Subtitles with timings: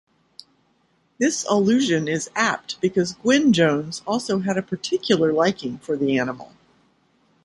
[1.19, 6.51] This allusion is apt because Gwynn-Jones also had a particular liking for the animal.